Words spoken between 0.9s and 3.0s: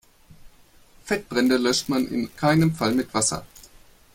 Fettbrände löscht man in keinem Fall